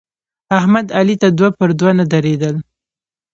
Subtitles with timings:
[0.57, 2.55] احمد علي ته دوه پر دوه نه درېدل.